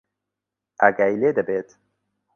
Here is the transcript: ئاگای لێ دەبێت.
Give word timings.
ئاگای 0.81 1.15
لێ 1.21 1.29
دەبێت. 1.37 1.69